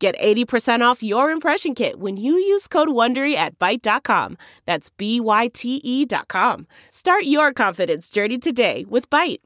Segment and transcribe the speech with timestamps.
[0.00, 4.38] Get 80% off your impression kit when you use code WONDERY at Byte.com.
[4.64, 6.66] That's B-Y-T-E dot com.
[6.90, 9.40] Start your confidence journey today with Byte.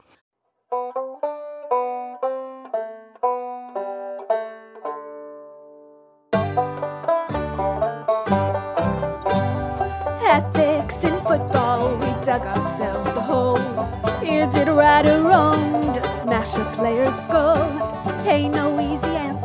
[10.22, 13.58] Ethics in football, we dug ourselves a hole.
[14.22, 17.56] Is it right or wrong to smash a player's skull?
[18.26, 19.43] Ain't no easy answers, but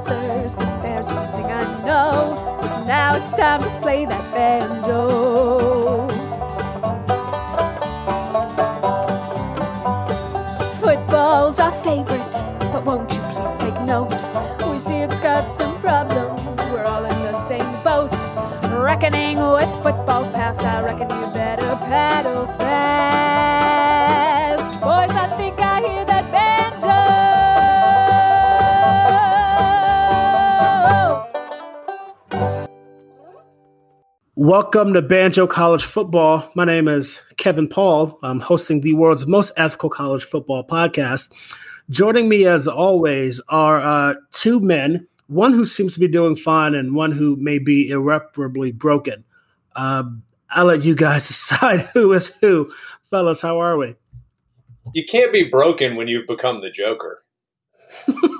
[1.02, 2.84] there's one thing I know.
[2.86, 6.08] Now it's time to play that banjo.
[10.74, 14.12] Football's our favorite, but won't you please take note?
[14.70, 18.14] We see it's got some problems, we're all in the same boat.
[18.70, 23.99] Reckoning with football's past, I reckon you better paddle fast.
[34.42, 36.50] Welcome to Banjo College Football.
[36.56, 38.18] My name is Kevin Paul.
[38.24, 41.30] I'm hosting the world's most ethical college football podcast.
[41.90, 46.74] Joining me, as always, are uh, two men one who seems to be doing fine
[46.74, 49.26] and one who may be irreparably broken.
[49.76, 52.72] Um, I'll let you guys decide who is who.
[53.10, 53.98] Fellas, how are we?
[54.94, 57.26] You can't be broken when you've become the Joker.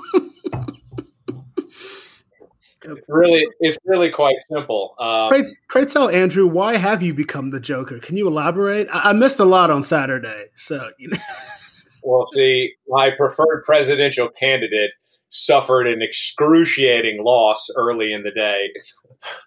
[3.08, 4.94] really, it's really quite simple.
[4.98, 7.98] Um, pray, pray, tell Andrew why have you become the Joker?
[7.98, 8.88] Can you elaborate?
[8.92, 10.90] I, I missed a lot on Saturday, so.
[10.98, 11.18] You know.
[12.04, 14.92] well, see, my preferred presidential candidate
[15.28, 18.70] suffered an excruciating loss early in the day.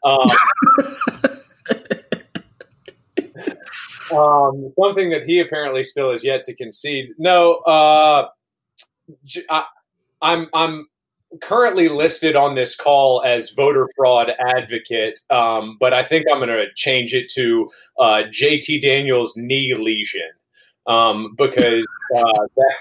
[0.03, 0.29] Um,
[4.15, 7.09] um, something that he apparently still has yet to concede.
[7.17, 8.27] No, uh,
[9.49, 9.63] I,
[10.21, 10.87] I'm I'm
[11.41, 16.49] currently listed on this call as voter fraud advocate, um, but I think I'm going
[16.49, 20.29] to change it to uh, JT Daniels knee lesion
[20.87, 21.85] um, because
[22.17, 22.75] uh, that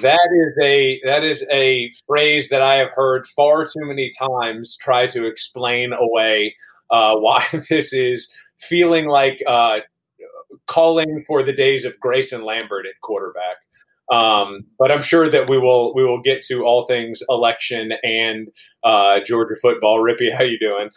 [0.00, 4.76] that is a that is a phrase that I have heard far too many times
[4.76, 6.54] try to explain away
[6.90, 9.78] uh, why this is feeling like uh,
[10.66, 13.58] calling for the days of Grayson Lambert at quarterback.
[14.12, 18.48] Um, but I'm sure that we will we will get to all things election and
[18.84, 19.98] uh, Georgia football.
[19.98, 20.90] Rippy, how you doing?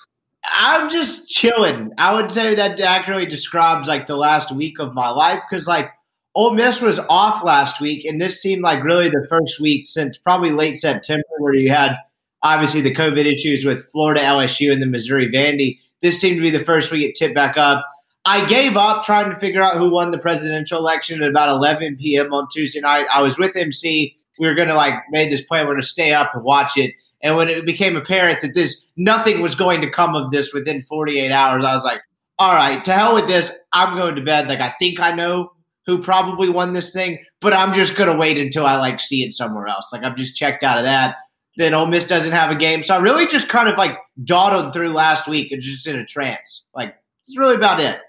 [0.51, 1.91] I'm just chilling.
[1.97, 5.91] I would say that accurately describes like the last week of my life because like
[6.35, 10.17] Ole Miss was off last week, and this seemed like really the first week since
[10.17, 11.97] probably late September where you had
[12.43, 15.79] obviously the COVID issues with Florida LSU and the Missouri Vandy.
[16.01, 17.85] This seemed to be the first week it tipped back up.
[18.25, 21.97] I gave up trying to figure out who won the presidential election at about 11
[21.97, 22.33] p.m.
[22.33, 23.07] on Tuesday night.
[23.11, 24.15] I was with MC.
[24.39, 25.65] We were going to like made this plan.
[25.65, 26.93] We're going to stay up and watch it.
[27.21, 30.83] And when it became apparent that this nothing was going to come of this within
[30.83, 32.01] 48 hours, I was like,
[32.37, 33.57] all right, to hell with this.
[33.73, 34.47] I'm going to bed.
[34.47, 35.51] Like I think I know
[35.85, 39.23] who probably won this thing, but I'm just going to wait until I like see
[39.23, 39.89] it somewhere else.
[39.91, 41.15] Like I'm just checked out of that.
[41.57, 44.71] Then Ole Miss doesn't have a game, so I really just kind of like dawdled
[44.71, 46.67] through last week and just in a trance.
[46.73, 46.95] Like
[47.27, 47.99] it's really about it.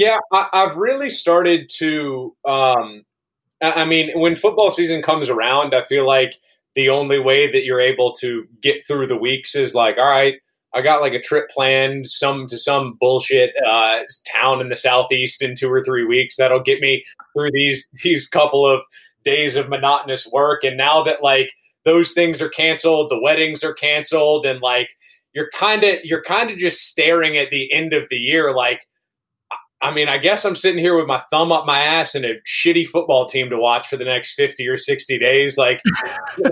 [0.00, 2.34] Yeah, I, have really started to.
[2.48, 3.04] Um,
[3.60, 6.36] I mean, when football season comes around, I feel like
[6.74, 10.36] the only way that you're able to get through the weeks is like, all right,
[10.74, 15.42] I got like a trip planned some to some bullshit uh, town in the southeast
[15.42, 16.36] in two or three weeks.
[16.36, 18.82] That'll get me through these these couple of
[19.22, 20.64] days of monotonous work.
[20.64, 21.50] And now that like
[21.84, 24.88] those things are canceled, the weddings are canceled, and like
[25.34, 28.54] you're kind of you're kind of just staring at the end of the year.
[28.54, 28.86] Like,
[29.82, 32.40] I mean, I guess I'm sitting here with my thumb up my ass and a
[32.42, 35.58] shitty football team to watch for the next fifty or sixty days.
[35.58, 35.82] Like.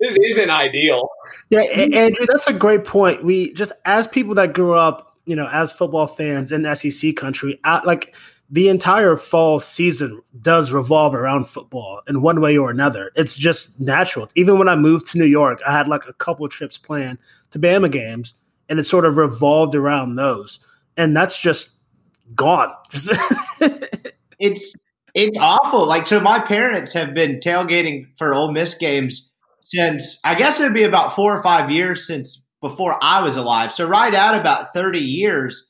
[0.00, 1.08] this isn't ideal.
[1.50, 3.24] Yeah, Andrew, that's a great point.
[3.24, 7.60] We just as people that grew up, you know, as football fans in SEC country,
[7.84, 8.14] like
[8.52, 13.10] the entire fall season does revolve around football in one way or another.
[13.16, 14.28] It's just natural.
[14.34, 17.18] Even when I moved to New York, I had like a couple trips planned
[17.50, 18.34] to Bama games,
[18.68, 20.60] and it sort of revolved around those.
[20.98, 21.78] And that's just
[22.34, 22.72] gone.
[24.38, 24.72] it's
[25.14, 25.86] it's awful.
[25.86, 29.30] Like so, my parents have been tailgating for Ole Miss games
[29.64, 33.72] since I guess it'd be about four or five years since before I was alive.
[33.72, 35.68] So right at about 30 years.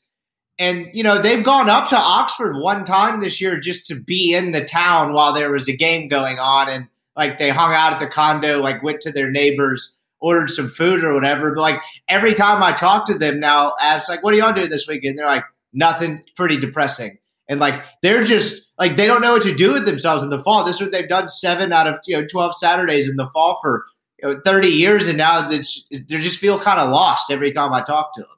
[0.58, 4.34] And, you know, they've gone up to Oxford one time this year just to be
[4.34, 6.68] in the town while there was a game going on.
[6.68, 6.86] And
[7.16, 11.02] like they hung out at the condo, like went to their neighbors, ordered some food
[11.02, 11.54] or whatever.
[11.54, 14.68] But like every time I talk to them now, as like, what are y'all doing
[14.68, 15.18] this weekend?
[15.18, 17.18] They're like, nothing, pretty depressing.
[17.48, 20.42] And like they're just like they don't know what to do with themselves in the
[20.42, 20.64] fall.
[20.64, 23.58] This is what they've done seven out of you know twelve Saturdays in the fall
[23.60, 23.84] for
[24.22, 27.82] you know, thirty years, and now they just feel kind of lost every time I
[27.82, 28.28] talk to them.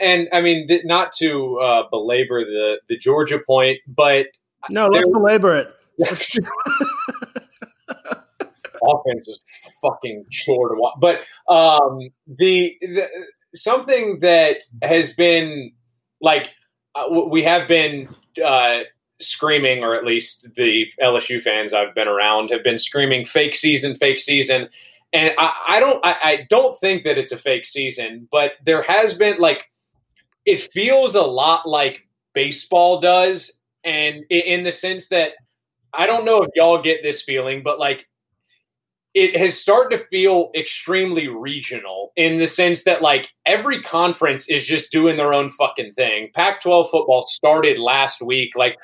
[0.00, 4.26] And I mean, not to uh, belabor the the Georgia point, but
[4.70, 5.74] no, let's belabor it.
[8.82, 9.40] offense is
[9.82, 10.94] fucking chore to watch.
[11.00, 11.20] But
[11.52, 13.08] um, the, the
[13.54, 15.72] something that has been
[16.20, 16.50] like
[16.94, 18.08] uh, we have been
[18.44, 18.80] uh,
[19.20, 23.94] screaming, or at least the LSU fans I've been around have been screaming "fake season,
[23.94, 24.68] fake season,"
[25.12, 28.82] and I, I don't, I, I don't think that it's a fake season, but there
[28.82, 29.70] has been like
[30.44, 35.32] it feels a lot like baseball does, and in the sense that
[35.92, 38.07] I don't know if y'all get this feeling, but like
[39.14, 44.66] it has started to feel extremely regional in the sense that like every conference is
[44.66, 46.30] just doing their own fucking thing.
[46.34, 48.50] Pac 12 football started last week.
[48.54, 48.76] Like,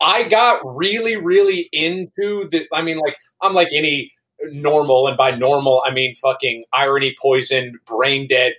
[0.00, 5.32] I got really, really into the, I mean, like, I'm like any normal, and by
[5.32, 8.52] normal, I mean fucking irony poisoned, brain dead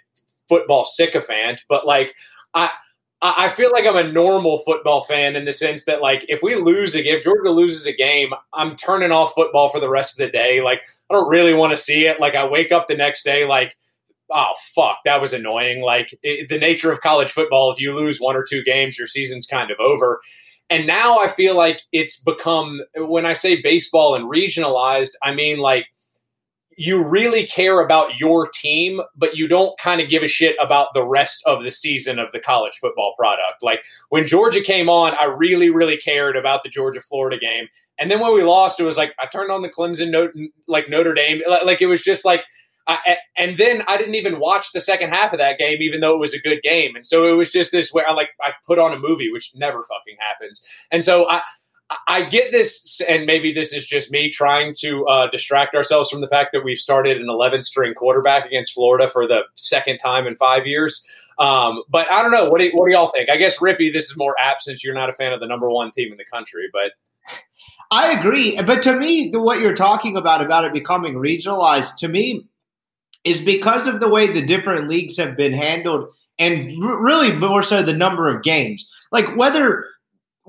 [0.49, 2.15] football sycophant, but like,
[2.53, 2.69] I,
[3.21, 6.55] I feel like I'm a normal football fan in the sense that, like, if we
[6.55, 10.17] lose a game, if Georgia loses a game, I'm turning off football for the rest
[10.17, 10.61] of the day.
[10.61, 12.21] Like, I don't really want to see it.
[12.21, 13.77] Like, I wake up the next day, like,
[14.31, 15.81] oh, fuck, that was annoying.
[15.81, 19.07] Like, it, the nature of college football, if you lose one or two games, your
[19.07, 20.21] season's kind of over.
[20.69, 25.57] And now I feel like it's become, when I say baseball and regionalized, I mean,
[25.57, 25.87] like,
[26.79, 30.87] you really care about your team, but you don't kind of give a shit about
[30.93, 33.61] the rest of the season of the college football product.
[33.61, 37.67] Like when Georgia came on, I really, really cared about the Georgia Florida game.
[37.99, 40.31] And then when we lost, it was like I turned on the Clemson, note,
[40.69, 41.41] like Notre Dame.
[41.65, 42.45] Like it was just like,
[42.87, 46.15] I, and then I didn't even watch the second half of that game, even though
[46.15, 46.95] it was a good game.
[46.95, 48.03] And so it was just this way.
[48.07, 50.65] I like I put on a movie, which never fucking happens.
[50.91, 51.41] And so I
[52.07, 56.21] I get this, and maybe this is just me trying to uh, distract ourselves from
[56.21, 60.27] the fact that we've started an 11 string quarterback against Florida for the second time
[60.27, 61.03] in five years.
[61.39, 62.49] Um, but I don't know.
[62.49, 63.29] What do, what do y'all think?
[63.29, 65.69] I guess, Rippy, this is more apt since you're not a fan of the number
[65.69, 66.69] one team in the country.
[66.71, 66.91] But
[67.91, 68.61] I agree.
[68.61, 72.47] But to me, the, what you're talking about, about it becoming regionalized, to me,
[73.23, 77.81] is because of the way the different leagues have been handled and really more so
[77.81, 78.87] the number of games.
[79.11, 79.85] Like whether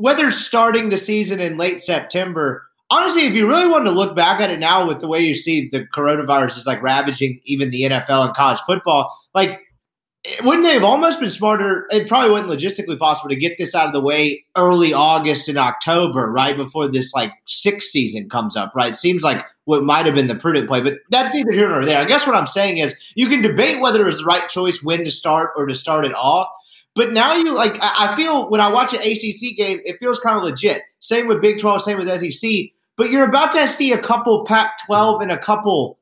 [0.01, 4.41] whether starting the season in late September, honestly, if you really want to look back
[4.41, 7.83] at it now with the way you see the coronavirus is like ravaging even the
[7.83, 9.61] NFL and college football, like
[10.43, 11.87] wouldn't they have almost been smarter?
[11.91, 15.57] It probably wasn't logistically possible to get this out of the way early August and
[15.57, 18.95] October, right before this like sixth season comes up, right?
[18.95, 21.99] Seems like what might have been the prudent play, but that's neither here nor there.
[21.99, 24.83] I guess what I'm saying is you can debate whether it was the right choice
[24.83, 26.53] when to start or to start at all.
[27.01, 30.37] But now you like I feel when I watch an ACC game, it feels kind
[30.37, 30.83] of legit.
[30.99, 32.51] Same with Big 12, same with SEC.
[32.99, 35.99] But you're about to see a couple Pac 12 and a couple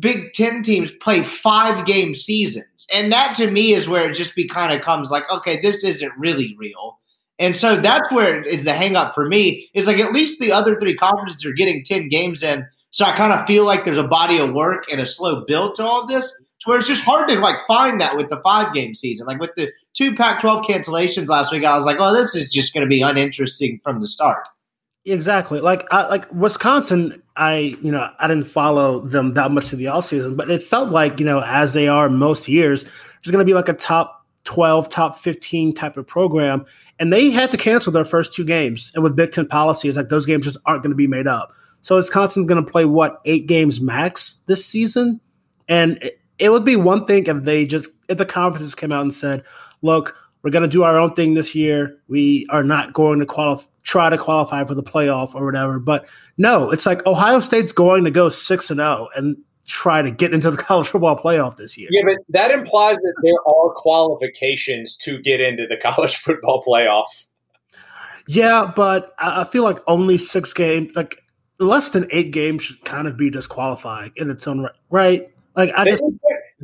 [0.00, 2.84] Big 10 teams play five game seasons.
[2.92, 5.84] And that to me is where it just be kind of comes like, okay, this
[5.84, 6.98] isn't really real.
[7.38, 10.50] And so that's where it's a hang up for me is like at least the
[10.50, 12.66] other three conferences are getting 10 games in.
[12.90, 15.76] So I kind of feel like there's a body of work and a slow build
[15.76, 16.34] to all this
[16.68, 19.26] where it's just hard to like find that with the five game season.
[19.26, 22.50] Like with the two Pac 12 cancellations last week, I was like, oh, this is
[22.50, 24.46] just going to be uninteresting from the start.
[25.06, 25.60] Exactly.
[25.60, 29.86] Like I, like Wisconsin, I you know I didn't follow them that much through the
[29.88, 32.84] all season, but it felt like you know as they are most years,
[33.20, 36.66] it's going to be like a top twelve, top fifteen type of program,
[36.98, 38.92] and they had to cancel their first two games.
[38.94, 41.26] And with Big Ten policy, it's like those games just aren't going to be made
[41.26, 41.54] up.
[41.80, 45.22] So Wisconsin's going to play what eight games max this season,
[45.68, 49.14] and it, would be one thing if they just if the conferences came out and
[49.14, 49.44] said,
[49.82, 51.98] "Look, we're going to do our own thing this year.
[52.08, 56.06] We are not going to qualify, try to qualify for the playoff or whatever." But
[56.36, 59.36] no, it's like Ohio State's going to go six and zero and
[59.68, 61.88] try to get into the college football playoff this year.
[61.92, 67.28] Yeah, but that implies that there are qualifications to get into the college football playoff.
[68.26, 71.24] Yeah, but I feel like only six games, like
[71.58, 74.72] less than eight games, should kind of be disqualified in its own right.
[74.90, 75.32] Right?
[75.56, 76.04] Like I they just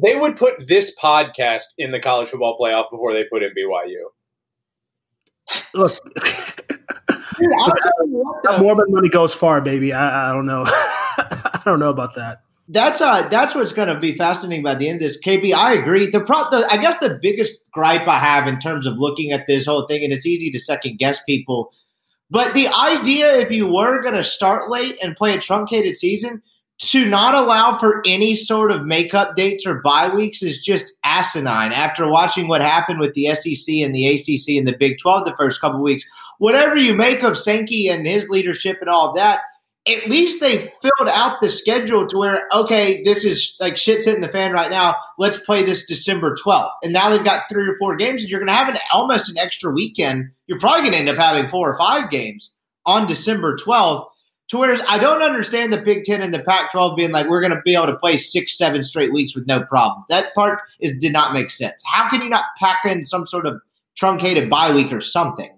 [0.03, 4.07] they would put this podcast in the college football playoff before they put in BYU.
[5.75, 5.99] look.
[7.39, 7.73] Dude, I'll
[8.07, 8.61] what.
[8.61, 9.93] Mormon money goes far, baby.
[9.93, 10.65] I, I don't know.
[10.69, 12.43] I don't know about that.
[12.67, 15.21] That's uh that's what's going to be fascinating by the end of this.
[15.21, 16.07] KB, I agree.
[16.07, 19.47] The, pro- the I guess the biggest gripe I have in terms of looking at
[19.47, 21.73] this whole thing, and it's easy to second guess people,
[22.31, 26.43] but the idea if you were going to start late and play a truncated season
[26.79, 31.73] to not allow for any sort of makeup dates or bye weeks is just asinine.
[31.73, 35.37] After watching what happened with the SEC and the ACC and the Big Twelve the
[35.37, 36.05] first couple weeks,
[36.39, 39.41] whatever you make of Sankey and his leadership and all of that
[39.87, 44.23] at least they filled out the schedule to where okay, this is like shit's hitting
[44.23, 44.97] the fan right now.
[45.19, 48.41] Let's play this December twelfth, and now they've got three or four games, and you're
[48.41, 50.31] going to have an almost an extra weekend.
[50.47, 52.53] You're probably going to end up having four or five games
[52.87, 54.09] on December twelfth.
[54.49, 57.55] To where I don't understand the Big Ten and the Pac-12 being like we're going
[57.55, 60.05] to be able to play six, seven straight weeks with no problem.
[60.11, 61.83] That part is did not make sense.
[61.87, 63.61] How can you not pack in some sort of
[63.97, 65.51] truncated bye week or something?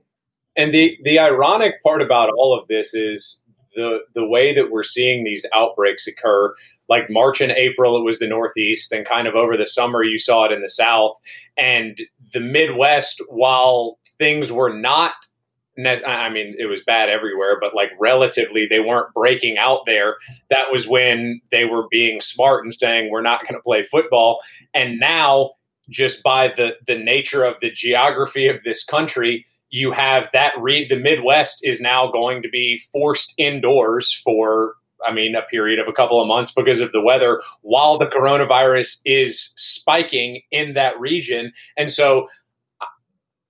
[0.57, 3.41] And the the ironic part about all of this is
[3.77, 6.53] the the way that we're seeing these outbreaks occur
[6.89, 10.19] like march and april it was the northeast then kind of over the summer you
[10.19, 11.13] saw it in the south
[11.57, 12.01] and
[12.33, 15.13] the midwest while things were not
[15.79, 20.17] I mean, it was bad everywhere, but like relatively, they weren't breaking out there.
[20.51, 24.41] That was when they were being smart and saying, we're not going to play football.
[24.73, 25.51] And now,
[25.89, 30.99] just by the, the nature of the geography of this country, you have that the
[30.99, 34.75] Midwest is now going to be forced indoors for
[35.07, 38.07] I mean a period of a couple of months because of the weather while the
[38.07, 42.27] coronavirus is spiking in that region and so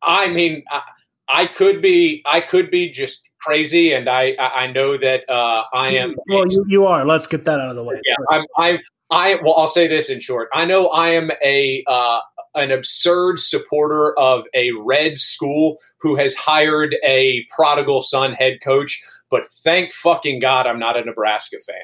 [0.03, 0.81] I mean I,
[1.29, 5.91] I could be I could be just crazy and I I know that uh, I
[5.91, 8.79] am well you, you are let's get that out of the way yeah I'm I
[9.11, 12.21] I well I'll say this in short I know I am a uh,
[12.57, 19.01] an absurd supporter of a red school who has hired a prodigal son head coach,
[19.31, 21.77] but thank fucking God I'm not a Nebraska fan.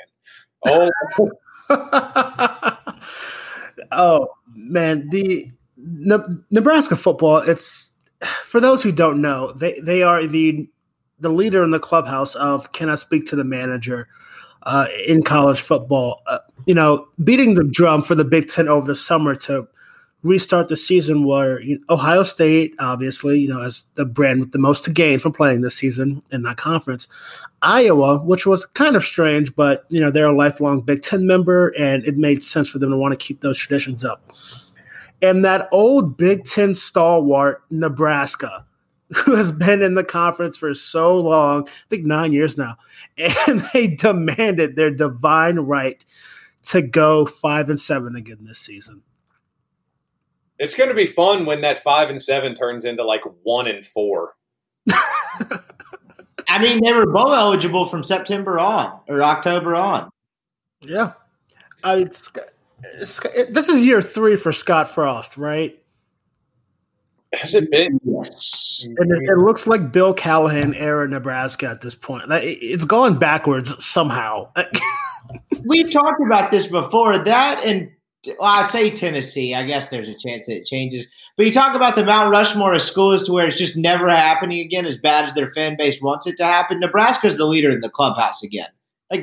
[0.67, 0.91] Oh,
[3.93, 7.39] oh man, the ne- Nebraska football.
[7.39, 7.91] It's
[8.45, 10.69] for those who don't know, they they are the
[11.19, 14.09] the leader in the clubhouse of can I speak to the manager
[14.65, 16.23] uh, in college football.
[16.27, 19.67] Uh, you know, beating the drum for the Big Ten over the summer to
[20.23, 24.53] restart the season where you know, Ohio State, obviously, you know, as the brand with
[24.53, 27.09] the most to gain from playing this season in that conference.
[27.63, 31.69] Iowa, which was kind of strange, but you know, they're a lifelong Big Ten member,
[31.79, 34.33] and it made sense for them to want to keep those traditions up.
[35.23, 38.67] And that old Big Ten stalwart, Nebraska,
[39.15, 42.77] who has been in the conference for so long, I think nine years now,
[43.17, 46.05] and they demanded their divine right
[46.65, 49.03] to go five and seven again this season
[50.63, 53.85] it's going to be fun when that five and seven turns into like one and
[53.85, 54.37] four.
[56.49, 60.09] I mean, they were both eligible from September on or October on.
[60.83, 61.15] Yeah,
[61.83, 62.39] uh, it's, it's,
[62.83, 65.79] this is year three for Scott Frost, right?
[67.35, 67.99] Has it been?
[68.05, 68.85] Yes.
[68.85, 72.25] And it, it, looks like Bill Callahan era Nebraska at this point.
[72.29, 74.53] It's gone backwards somehow.
[75.65, 77.17] We've talked about this before.
[77.17, 77.91] That and
[78.27, 79.55] well, I say Tennessee.
[79.55, 81.09] I guess there's a chance that it changes.
[81.37, 84.61] But you talk about the Mount Rushmore of schools to where it's just never happening
[84.61, 86.81] again, as bad as their fan base wants it to happen.
[86.81, 88.69] Nebraska's the leader in the clubhouse again.
[89.11, 89.23] Like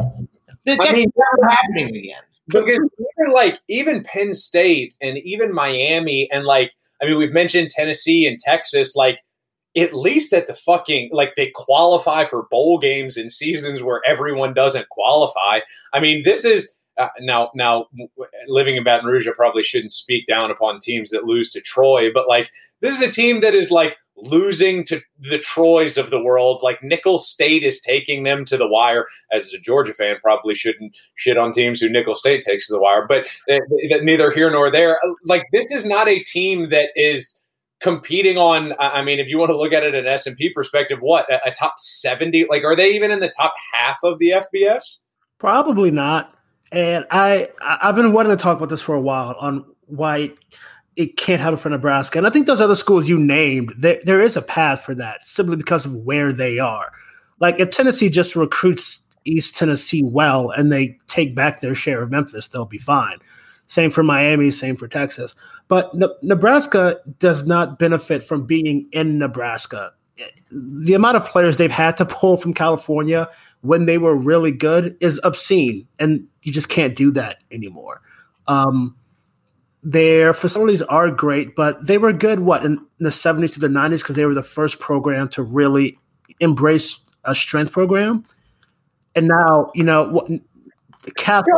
[0.66, 2.22] that's I mean, never happening again.
[2.52, 2.80] Because
[3.20, 8.26] even like even Penn State and even Miami and like I mean we've mentioned Tennessee
[8.26, 9.20] and Texas like
[9.78, 14.54] at least at the fucking like they qualify for bowl games in seasons where everyone
[14.54, 15.60] doesn't qualify.
[15.94, 17.86] I mean this is uh, now, now
[18.48, 22.12] living in Baton Rouge, I probably shouldn't speak down upon teams that lose to Troy,
[22.14, 22.50] but like
[22.82, 26.62] this is a team that is like losing to the Troys of the world.
[26.64, 29.06] Like Nicholls State is taking them to the wire.
[29.32, 32.82] As a Georgia fan, probably shouldn't shit on teams who Nicholls State takes to the
[32.82, 33.60] wire, but uh,
[34.02, 35.00] neither here nor there.
[35.26, 37.44] Like this is not a team that is
[37.82, 41.26] competing on i mean if you want to look at it in s&p perspective what
[41.32, 44.98] a, a top 70 like are they even in the top half of the fbs
[45.38, 46.36] probably not
[46.72, 50.32] and I I've been wanting to talk about this for a while on why
[51.00, 52.18] it can't happen for Nebraska.
[52.18, 55.26] And I think those other schools you named, there, there is a path for that
[55.26, 56.92] simply because of where they are.
[57.40, 62.12] Like if Tennessee just recruits East Tennessee well and they take back their share of
[62.12, 63.16] Memphis, they'll be fine.
[63.66, 65.38] Same for Miami, same for Texas.
[65.70, 69.94] But ne- Nebraska does not benefit from being in Nebraska.
[70.52, 73.30] The amount of players they've had to pull from California
[73.62, 78.02] when they were really good is obscene, and you just can't do that anymore.
[78.48, 78.98] Um,
[79.92, 84.00] their facilities are great, but they were good what in the 70s to the 90s
[84.00, 85.98] because they were the first program to really
[86.40, 88.24] embrace a strength program.
[89.16, 90.28] And now, you know,
[91.18, 91.56] Catholic.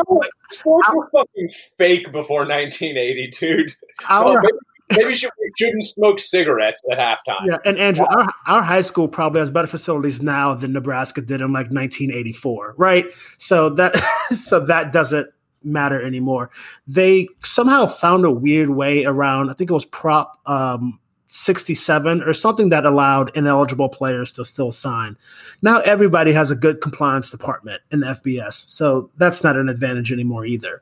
[0.50, 3.72] Sports were fucking fake before 1980, dude.
[4.08, 4.58] Our, Well, maybe
[4.98, 7.46] maybe should, shouldn't smoke cigarettes at halftime.
[7.46, 11.42] yeah, and Andrew, our, our high school probably has better facilities now than Nebraska did
[11.42, 13.06] in like 1984, right?
[13.38, 13.96] So that
[14.32, 15.30] so that doesn't
[15.64, 16.50] matter anymore.
[16.88, 19.50] They somehow found a weird way around.
[19.50, 24.72] I think it was Prop um, 67 or something that allowed ineligible players to still
[24.72, 25.18] sign.
[25.62, 30.12] Now everybody has a good compliance department in the FBS, so that's not an advantage
[30.12, 30.82] anymore either.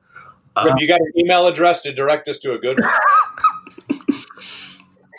[0.58, 4.00] If you got an email address to direct us to a good one.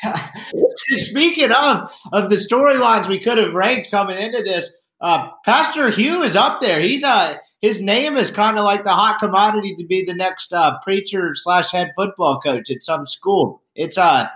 [0.97, 6.23] Speaking of of the storylines we could have ranked coming into this, uh, Pastor Hugh
[6.23, 6.81] is up there.
[6.81, 10.52] He's uh his name is kind of like the hot commodity to be the next
[10.52, 13.62] uh, preacher slash head football coach at some school.
[13.75, 14.29] It's uh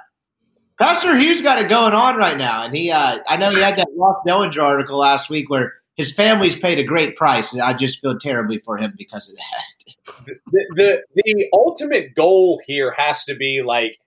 [0.79, 3.77] Pastor Hugh's got it going on right now, and he uh I know he had
[3.77, 7.75] that Ross Dellenger article last week where his family's paid a great price, and I
[7.75, 10.27] just feel terribly for him because of that.
[10.53, 13.99] the, the the ultimate goal here has to be like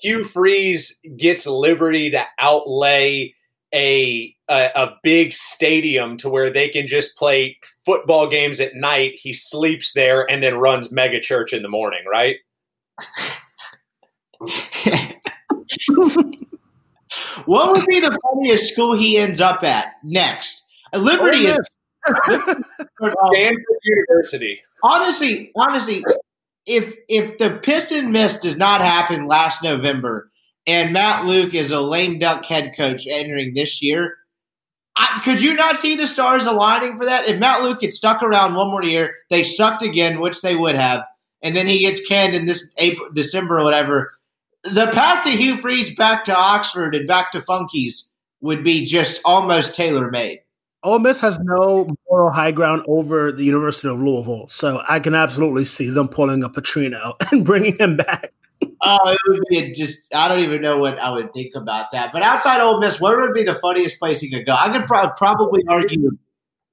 [0.00, 3.34] Hugh Freeze gets Liberty to outlay
[3.72, 9.12] a, a a big stadium to where they can just play football games at night.
[9.14, 12.36] He sleeps there and then runs mega church in the morning, right?
[17.44, 20.66] what would be the funniest school he ends up at next?
[20.92, 21.58] Liberty is
[22.06, 24.60] Stanford University.
[24.82, 26.04] honestly, honestly,
[26.66, 30.30] if if the piss and miss does not happen last November
[30.66, 34.16] and Matt Luke is a lame duck head coach entering this year,
[35.00, 37.26] I, could you not see the stars aligning for that?
[37.26, 40.74] If Matt Luke had stuck around one more year, they sucked again, which they would
[40.74, 41.04] have,
[41.42, 44.12] and then he gets canned in this April, December or whatever.
[44.64, 48.10] The path to Hugh Freeze back to Oxford and back to Funkies
[48.42, 50.42] would be just almost tailor made.
[50.82, 55.14] Ole Miss has no moral high ground over the University of Louisville, so I can
[55.14, 58.34] absolutely see them pulling a Petrino and bringing him back.
[58.82, 60.14] Oh, it would be just.
[60.14, 62.12] I don't even know what I would think about that.
[62.12, 64.54] But outside Ole Miss, where would be the funniest place he could go?
[64.54, 66.12] I could pro- probably argue.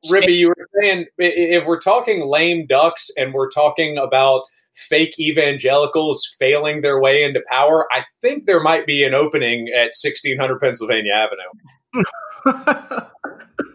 [0.09, 4.43] Rippy, you were saying if we're talking lame ducks and we're talking about
[4.73, 9.91] fake evangelicals failing their way into power, I think there might be an opening at
[10.01, 12.05] 1600 Pennsylvania Avenue.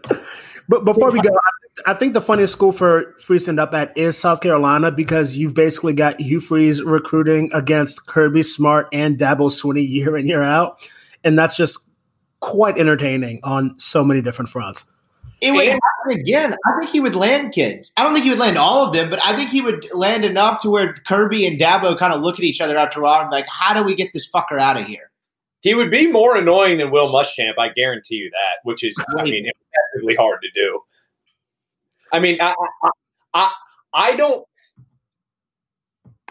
[0.69, 1.29] but before we go,
[1.85, 5.35] I think, the funniest school for Freeze to end up at is South Carolina because
[5.35, 10.43] you've basically got Hugh Freeze recruiting against Kirby Smart and Dabo Swinney year in year
[10.43, 10.87] out,
[11.23, 11.89] and that's just
[12.39, 14.85] quite entertaining on so many different fronts.
[15.41, 16.53] It would happen again.
[16.53, 17.91] I think he would land kids.
[17.97, 20.23] I don't think he would land all of them, but I think he would land
[20.23, 23.21] enough to where Kirby and Dabo kind of look at each other after a while
[23.21, 25.11] and be like, "How do we get this fucker out of here?"
[25.59, 29.23] He would be more annoying than Will Muschamp, I guarantee you that, which is, I
[29.23, 29.49] mean,
[30.17, 30.79] hard to do.
[32.11, 32.53] I mean, I,
[32.83, 32.89] I,
[33.33, 33.51] I,
[33.93, 34.45] I don't,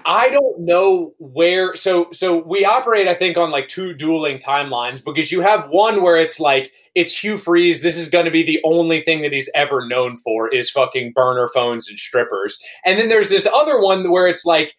[0.04, 1.76] I don't know where.
[1.76, 6.02] So, so we operate, I think, on like two dueling timelines because you have one
[6.02, 7.82] where it's like it's Hugh Freeze.
[7.82, 11.12] This is going to be the only thing that he's ever known for is fucking
[11.14, 14.74] burner phones and strippers, and then there's this other one where it's like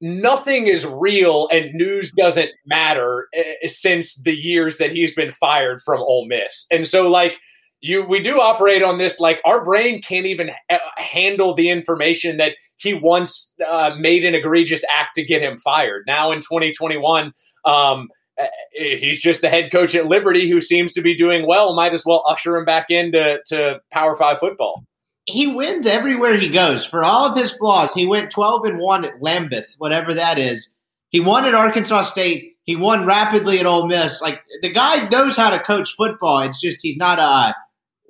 [0.00, 5.80] nothing is real and news doesn't matter uh, since the years that he's been fired
[5.84, 6.66] from Ole Miss.
[6.70, 7.38] And so like
[7.80, 12.36] you we do operate on this like our brain can't even ha- handle the information
[12.36, 16.04] that he once uh, made an egregious act to get him fired.
[16.06, 17.32] Now in 2021
[17.64, 18.08] um
[18.40, 21.74] uh, he's just the head coach at Liberty who seems to be doing well.
[21.74, 24.84] Might as well usher him back into to Power 5 football.
[25.26, 26.84] He wins everywhere he goes.
[26.84, 30.74] For all of his flaws, he went twelve and one at Lambuth, whatever that is.
[31.10, 32.56] He won at Arkansas State.
[32.64, 34.20] He won rapidly at Ole Miss.
[34.20, 36.40] Like the guy knows how to coach football.
[36.40, 37.54] It's just he's not a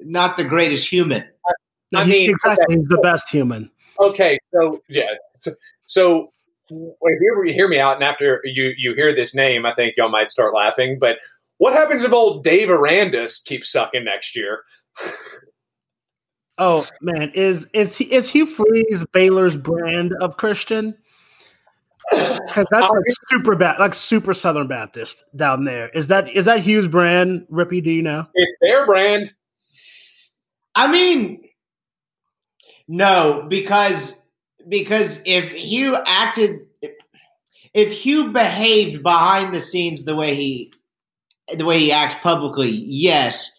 [0.05, 1.25] not the greatest human.
[1.95, 2.75] I He- mean, exactly, okay.
[2.77, 3.71] he's the best human.
[3.99, 5.07] Okay, so yeah,
[5.39, 5.51] so,
[5.87, 6.33] so
[6.71, 10.09] wait, hear, hear me out, and after you you hear this name, I think y'all
[10.09, 10.99] might start laughing.
[11.01, 11.19] But
[11.59, 14.63] what happens if old Dave Aranda keeps sucking next year?
[16.59, 20.97] Oh man, is is he is Hugh Freeze Baylor's brand of Christian?
[22.13, 25.91] 'Cause that's uh, like super bad, like super Southern Baptist down there.
[25.91, 27.47] Is that is that Hugh's brand?
[27.51, 28.27] Rippy, do you know?
[28.35, 29.33] It's their brand.
[30.75, 31.43] I mean,
[32.89, 34.21] no, because
[34.69, 36.61] because if Hugh acted,
[37.75, 40.73] if Hugh behaved behind the scenes the way he
[41.57, 43.53] the way he acts publicly, yes.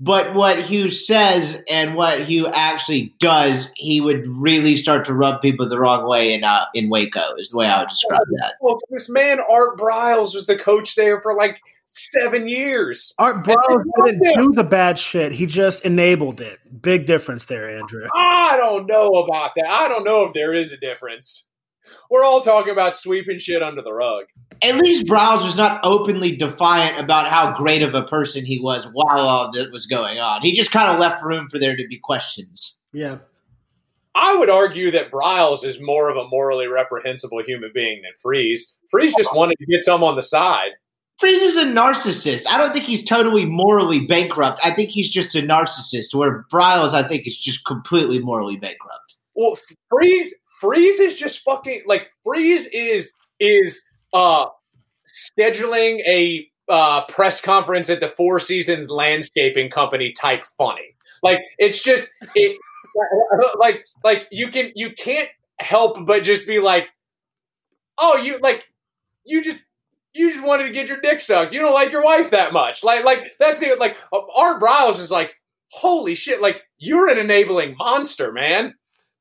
[0.00, 5.40] But what Hugh says and what Hugh actually does, he would really start to rub
[5.40, 7.36] people the wrong way in uh, in Waco.
[7.38, 8.54] Is the way I would describe that.
[8.60, 11.60] Well, this man Art Briles was the coach there for like
[11.94, 13.14] seven years.
[13.18, 16.58] Art Briles didn't do the bad shit; he just enabled it.
[16.82, 18.06] Big difference there, Andrew.
[18.14, 19.66] I don't know about that.
[19.66, 21.48] I don't know if there is a difference.
[22.10, 24.24] We're all talking about sweeping shit under the rug.
[24.62, 28.86] At least Briles was not openly defiant about how great of a person he was
[28.92, 30.42] while all that was going on.
[30.42, 32.78] He just kind of left room for there to be questions.
[32.92, 33.18] Yeah.
[34.14, 38.76] I would argue that Briles is more of a morally reprehensible human being than Freeze.
[38.88, 40.70] Freeze just wanted to get some on the side.
[41.18, 42.44] Freeze is a narcissist.
[42.48, 44.58] I don't think he's totally morally bankrupt.
[44.64, 46.14] I think he's just a narcissist.
[46.14, 49.14] Where Briles, I think, is just completely morally bankrupt.
[49.36, 49.56] Well,
[49.88, 53.80] Freeze, Freeze is just fucking like Freeze is is
[54.12, 54.46] uh
[55.08, 60.96] scheduling a uh press conference at the Four Seasons Landscaping Company type funny.
[61.22, 62.56] Like it's just it
[63.58, 65.28] like like you can you can't
[65.60, 66.88] help but just be like,
[67.98, 68.64] oh, you like
[69.24, 69.62] you just
[70.14, 71.52] you just wanted to get your dick sucked.
[71.52, 72.84] You don't like your wife that much.
[72.84, 75.34] Like like that's the like uh, Art Briles is like,
[75.70, 78.74] holy shit, like you're an enabling monster, man.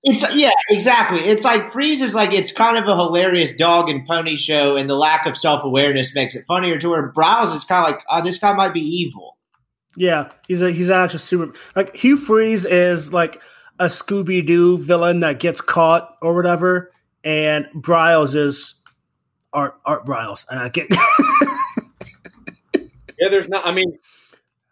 [0.03, 1.21] It's yeah, exactly.
[1.21, 4.89] It's like Freeze is like it's kind of a hilarious dog and pony show, and
[4.89, 6.77] the lack of self awareness makes it funnier.
[6.77, 9.37] To where Briles is kind of like, oh, this guy might be evil.
[9.95, 13.41] Yeah, he's a he's an actual super like Hugh Freeze is like
[13.79, 16.91] a Scooby Doo villain that gets caught or whatever,
[17.23, 18.75] and Briles is
[19.53, 20.87] Art Art Briles, and I get.
[23.19, 23.65] yeah, there's not.
[23.65, 23.97] I mean,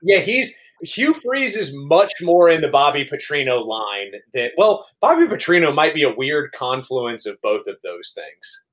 [0.02, 5.28] yeah, he's Hugh Freeze is much more in the Bobby Petrino line than well, Bobby
[5.28, 8.66] Petrino might be a weird confluence of both of those things.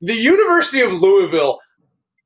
[0.00, 1.58] The University of Louisville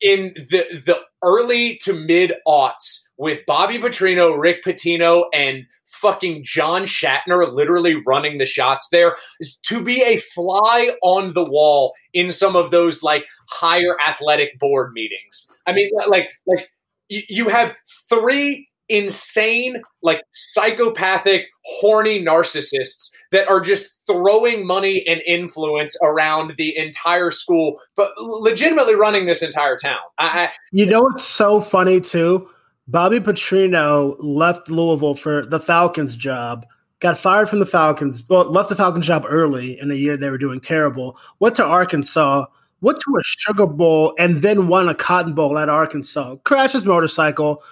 [0.01, 6.83] in the the early to mid aughts with Bobby Petrino, Rick Pitino, and fucking John
[6.83, 9.17] Schnatter literally running the shots there
[9.65, 14.93] to be a fly on the wall in some of those like higher athletic board
[14.93, 15.47] meetings.
[15.67, 16.69] I mean, like like
[17.09, 17.75] you have
[18.09, 26.77] three insane, like psychopathic, horny narcissists that are just throwing money and influence around the
[26.77, 29.99] entire school, but legitimately running this entire town.
[30.19, 32.51] I, I, you know it's so funny too?
[32.91, 36.67] Bobby Petrino left Louisville for the Falcons job.
[36.99, 38.25] Got fired from the Falcons.
[38.29, 41.17] Well, left the Falcons job early in the year they were doing terrible.
[41.39, 42.47] Went to Arkansas.
[42.83, 46.37] Went to a Sugar Bowl and then won a Cotton Bowl at Arkansas.
[46.45, 47.63] Crashed his motorcycle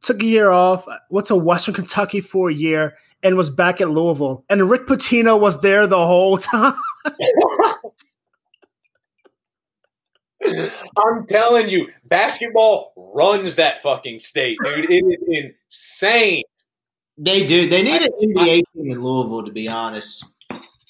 [0.00, 3.90] took a year off, went to Western Kentucky for a year, and was back at
[3.90, 4.44] Louisville.
[4.48, 6.74] And Rick Pitino was there the whole time.
[10.98, 14.90] I'm telling you, basketball runs that fucking state, dude.
[14.90, 16.42] It is insane.
[17.16, 17.68] They do.
[17.68, 20.24] They need an NBA team in Louisville, to be honest.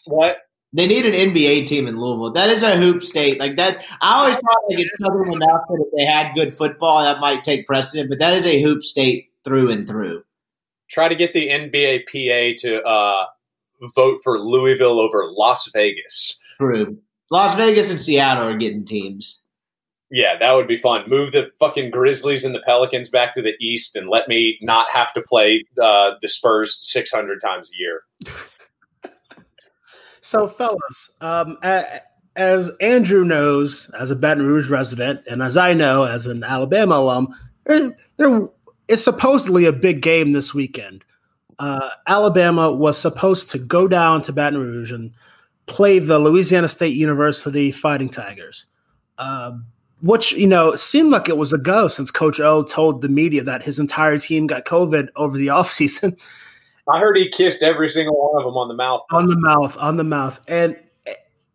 [0.07, 0.39] What?
[0.75, 2.33] They need an NBA team in Louisville.
[2.33, 3.41] That is a hoop state.
[3.41, 7.03] Like that, I always thought like it's Southern enough that if they had good football,
[7.03, 8.11] that might take precedent.
[8.11, 10.23] But that is a hoop state through and through.
[10.91, 13.25] Try to get the NBA PA to uh,
[13.95, 16.41] vote for Louisville over Las Vegas.
[16.59, 16.99] True.
[17.31, 19.43] Las Vegas and Seattle are getting teams.
[20.11, 21.09] Yeah, that would be fun.
[21.09, 24.87] Move the fucking Grizzlies and the Pelicans back to the East and let me not
[24.93, 28.03] have to play uh, the Spurs 600 times a year.
[30.23, 31.59] So, fellas, um,
[32.37, 36.97] as Andrew knows as a Baton Rouge resident, and as I know as an Alabama
[36.97, 38.49] alum, there,
[38.89, 41.05] is supposedly a big game this weekend.
[41.59, 45.15] Uh, Alabama was supposed to go down to Baton Rouge and
[45.67, 48.67] play the Louisiana State University Fighting Tigers,
[49.19, 49.53] uh,
[50.01, 53.43] which you know seemed like it was a go since Coach O told the media
[53.43, 56.19] that his entire team got COVID over the offseason.
[56.91, 59.03] I heard he kissed every single one of them on the mouth.
[59.11, 60.77] On the mouth, on the mouth, and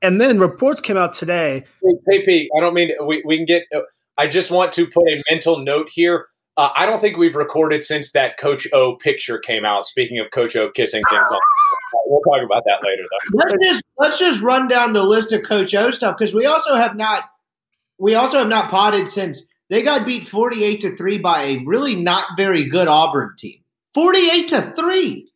[0.01, 1.63] and then reports came out today.
[1.81, 3.63] Hey, hey Pete, I don't mean we we can get.
[3.75, 3.81] Uh,
[4.17, 6.27] I just want to put a mental note here.
[6.55, 9.87] Uh, I don't think we've recorded since that Coach O picture came out.
[9.87, 11.39] Speaking of Coach O kissing things, on,
[12.05, 13.03] we'll talk about that later.
[13.09, 13.39] Though.
[13.39, 16.75] Let's just let's just run down the list of Coach O stuff because we also
[16.75, 17.23] have not
[17.99, 21.63] we also have not potted since they got beat forty eight to three by a
[21.65, 23.63] really not very good Auburn team.
[23.93, 25.27] 48 to 3.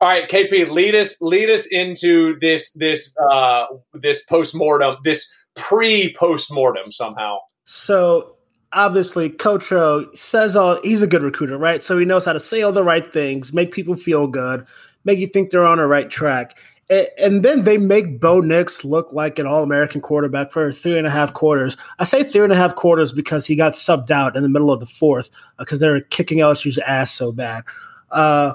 [0.00, 6.90] All right, KP, lead us lead us into this this uh this postmortem, this pre-postmortem
[6.90, 7.38] somehow.
[7.62, 8.34] So
[8.72, 11.84] obviously Coach O says all he's a good recruiter, right?
[11.84, 14.66] So he knows how to say all the right things, make people feel good,
[15.04, 16.58] make you think they're on the right track.
[16.90, 21.06] And then they make Bo Nix look like an All American quarterback for three and
[21.06, 21.76] a half quarters.
[21.98, 24.70] I say three and a half quarters because he got subbed out in the middle
[24.70, 27.64] of the fourth because uh, they were kicking LSU's ass so bad.
[28.10, 28.54] Uh,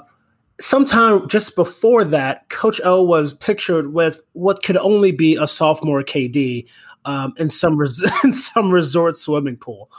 [0.60, 6.02] sometime just before that, Coach O was pictured with what could only be a sophomore
[6.02, 6.66] KD
[7.04, 9.90] um, in some res- in some resort swimming pool.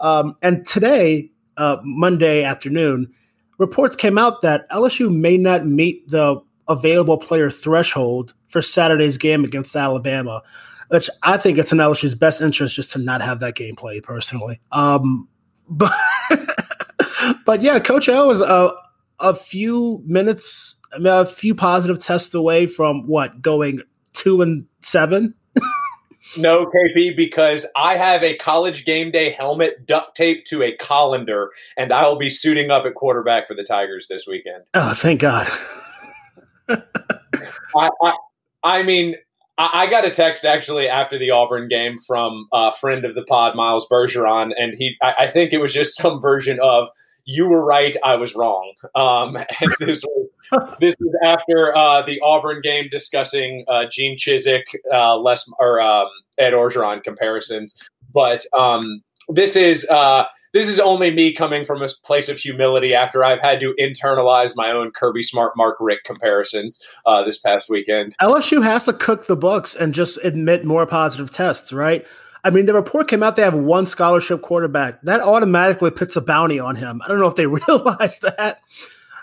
[0.00, 3.12] Um, and today, uh, Monday afternoon,
[3.58, 9.44] reports came out that LSU may not meet the available player threshold for Saturday's game
[9.44, 10.42] against Alabama,
[10.88, 14.02] which I think it's in LSU's best interest just to not have that game played
[14.02, 14.60] personally.
[14.72, 15.28] Um,
[15.68, 15.92] but
[17.46, 18.72] but yeah, Coach O is a
[19.20, 23.80] a few minutes, I mean, a few positive tests away from what going
[24.12, 25.34] two and seven.
[26.36, 31.52] no, KP, because I have a college game day helmet duct taped to a colander,
[31.76, 34.64] and I will be suiting up at quarterback for the Tigers this weekend.
[34.74, 35.48] Oh, thank God.
[37.76, 38.12] I, I,
[38.62, 39.16] I mean,
[39.56, 43.54] I, got a text actually after the Auburn game from a friend of the pod,
[43.54, 46.88] Miles Bergeron, and he, I, I think it was just some version of
[47.24, 50.28] "You were right, I was wrong." Um, and this was
[50.80, 56.08] this was after uh, the Auburn game discussing uh, Gene Chizik, uh, Les or um,
[56.38, 57.80] Ed Orgeron comparisons,
[58.12, 60.24] but um, this is uh,
[60.54, 64.54] this is only me coming from a place of humility after I've had to internalize
[64.54, 68.16] my own Kirby Smart Mark Richt comparisons uh, this past weekend.
[68.22, 72.06] LSU has to cook the books and just admit more positive tests, right?
[72.44, 75.02] I mean, the report came out they have one scholarship quarterback.
[75.02, 77.02] That automatically puts a bounty on him.
[77.02, 78.60] I don't know if they realize that,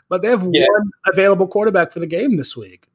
[0.09, 0.65] but they have yeah.
[0.69, 2.87] one available quarterback for the game this week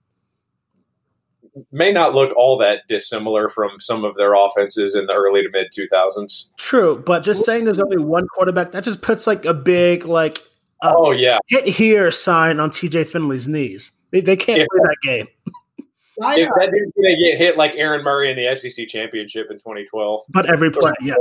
[1.73, 5.49] may not look all that dissimilar from some of their offenses in the early to
[5.51, 6.55] mid 2000s.
[6.57, 10.43] True, but just saying there's only one quarterback that just puts like a big like
[10.83, 13.93] uh, oh yeah hit here sign on TJ Finley's knees.
[14.13, 14.67] They, they can't yeah.
[14.71, 15.27] play that game.
[16.19, 20.23] if that dude's gonna get hit like Aaron Murray in the SEC championship in 2012,
[20.31, 21.15] but every play, yeah.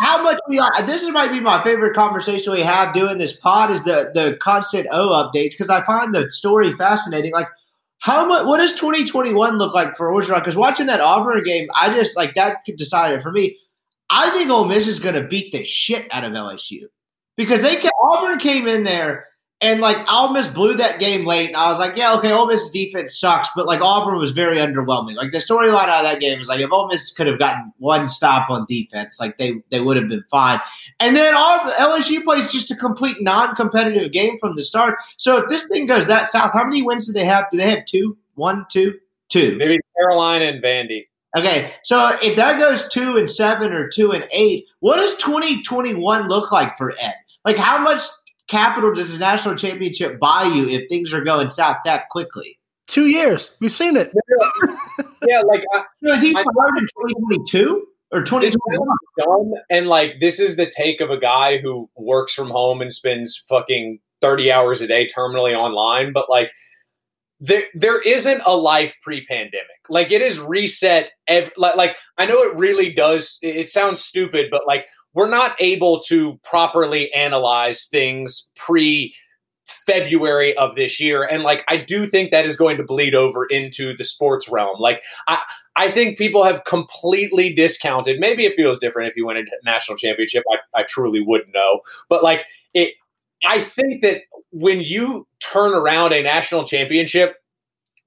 [0.00, 3.34] How much we are, this is might be my favorite conversation we have doing this
[3.34, 7.32] pod is the the constant O updates because I find the story fascinating.
[7.32, 7.48] Like
[8.04, 8.44] how much?
[8.44, 10.40] What does 2021 look like for Orgeron?
[10.40, 13.58] Because watching that Auburn game, I just like that could decide it for me.
[14.10, 16.82] I think Ole Miss is going to beat the shit out of LSU
[17.38, 19.28] because they Auburn came in there
[19.60, 22.46] and like Ole Miss blew that game late, and I was like, yeah, okay, Ole
[22.46, 25.14] Miss defense sucks, but like Auburn was very underwhelming.
[25.14, 27.72] Like the storyline out of that game was like if Ole Miss could have gotten
[27.78, 30.60] one stop on defense, like they they would have been fine.
[31.00, 34.98] And then Auburn, LSU plays just a complete non-competitive game from the start.
[35.16, 37.46] So if this thing goes that south, how many wins do they have?
[37.50, 38.18] Do they have two?
[38.34, 38.94] One, two,
[39.28, 39.56] two?
[39.56, 41.06] Maybe Carolina and Vandy.
[41.36, 46.28] Okay, so if that goes two and seven or two and eight, what does 2021
[46.28, 47.14] look like for Ed?
[47.44, 48.00] Like how much
[48.48, 52.58] capital does a national championship buy you if things are going south that quickly?
[52.86, 53.52] Two years.
[53.60, 54.12] We've seen it.
[55.26, 59.52] yeah, like uh, so is he fired in 2022 or 2021?
[59.70, 63.42] And like this is the take of a guy who works from home and spends
[63.48, 66.50] fucking 30 hours a day terminally online, but like
[67.40, 69.64] there there isn't a life pre-pandemic.
[69.88, 74.48] Like it is reset every, like, like I know it really does it sounds stupid,
[74.50, 79.14] but like we're not able to properly analyze things pre
[79.66, 81.24] February of this year.
[81.24, 84.78] And like I do think that is going to bleed over into the sports realm.
[84.78, 85.40] Like I
[85.76, 88.20] I think people have completely discounted.
[88.20, 90.44] Maybe it feels different if you win a national championship.
[90.52, 91.80] I, I truly wouldn't know.
[92.08, 92.94] But like it
[93.44, 97.36] I think that when you turn around a national championship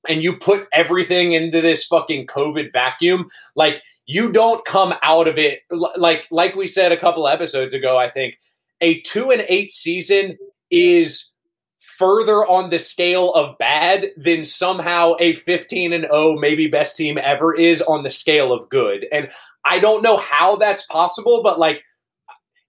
[0.08, 5.38] and you put everything into this fucking COVID vacuum, like you don't come out of
[5.38, 5.60] it.
[5.70, 8.40] Like like we said a couple episodes ago i think
[8.82, 10.38] a 2 and 8 season
[10.72, 11.32] is
[11.80, 17.18] further on the scale of bad than somehow a 15 and 0 maybe best team
[17.18, 19.06] ever is on the scale of good.
[19.12, 19.30] And
[19.66, 21.82] i don't know how that's possible but like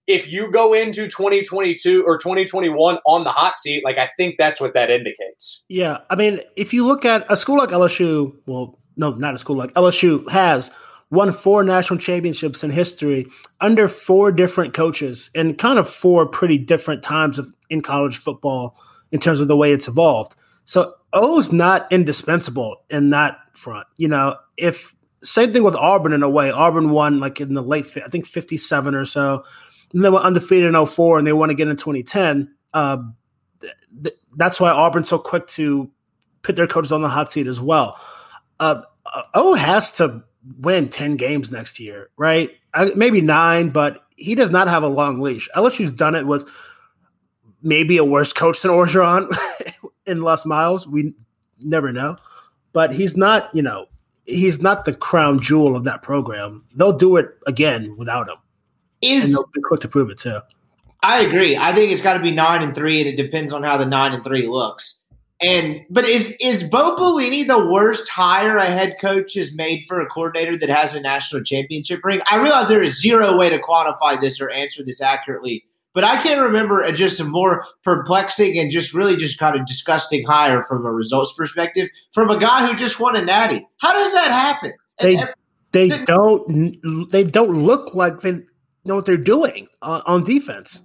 [0.07, 4.59] if you go into 2022 or 2021 on the hot seat like i think that's
[4.59, 5.65] what that indicates.
[5.69, 9.37] Yeah i mean if you look at a school like lsu well no not a
[9.37, 10.71] school like lsu has
[11.11, 13.25] won four national championships in history
[13.61, 18.77] under four different coaches and kind of four pretty different times of, in college football
[19.11, 20.35] in terms of the way it's evolved.
[20.65, 23.87] So O's not indispensable in that front.
[23.97, 24.93] You know, if
[25.23, 26.51] same thing with Auburn in a way.
[26.51, 29.43] Auburn won like in the late, I think 57 or so.
[29.93, 32.53] And they were undefeated in 04 and they won again in 2010.
[32.73, 32.97] Uh,
[33.61, 35.89] th- th- that's why Auburn's so quick to
[36.41, 37.99] put their coaches on the hot seat as well.
[38.59, 38.83] Uh,
[39.33, 40.23] O has to
[40.59, 42.51] win 10 games next year, right?
[42.95, 45.49] Maybe nine, but he does not have a long leash.
[45.55, 46.49] LSU's done it with
[47.61, 49.27] maybe a worse coach than Orgeron
[50.05, 50.87] in Les Miles.
[50.87, 51.13] We
[51.61, 52.17] never know.
[52.73, 53.49] but he's not.
[53.53, 53.87] You know,
[54.25, 56.63] he's not the crown jewel of that program.
[56.75, 58.37] They'll do it again without him,
[59.03, 60.39] and Is they'll be quick to prove it too.
[61.01, 61.55] I agree.
[61.57, 63.85] I think it's got to be nine and three, and it depends on how the
[63.85, 64.98] nine and three looks.
[65.41, 70.01] And but is is Bo Pelini the worst hire a head coach has made for
[70.01, 72.21] a coordinator that has a national championship ring?
[72.29, 76.21] I realize there is zero way to quantify this or answer this accurately, but I
[76.21, 80.61] can't remember a, just a more perplexing and just really just kind of disgusting hire
[80.63, 83.65] from a results perspective from a guy who just won a natty.
[83.77, 84.73] How does that happen?
[84.99, 85.33] They And-
[85.71, 88.39] they don't they don't look like they
[88.85, 90.81] know what they're doing on, on defense.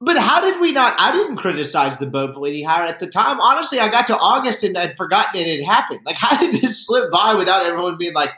[0.00, 0.94] But how did we not?
[0.98, 3.40] I didn't criticize the Bo Pelini hire at the time.
[3.40, 6.00] Honestly, I got to August and I'd forgotten it had happened.
[6.04, 8.30] Like, how did this slip by without everyone being like,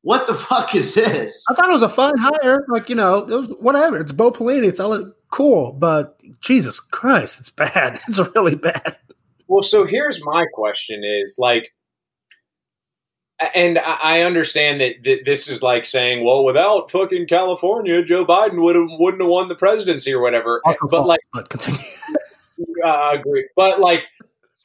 [0.00, 2.64] "What the fuck is this?" I thought it was a fine hire.
[2.68, 4.00] Like you know, it was whatever.
[4.00, 4.68] It's Bo Pelini.
[4.68, 8.00] It's all cool, but Jesus Christ, it's bad.
[8.08, 8.96] It's really bad.
[9.48, 11.74] Well, so here's my question: Is like,
[13.54, 18.24] and I I understand that, that this is like saying, well, without fucking California, Joe
[18.24, 20.60] Biden would have wouldn't have won the presidency or whatever.
[20.64, 21.80] Also but like, but continue.
[22.84, 23.48] uh, I agree.
[23.56, 24.06] But like,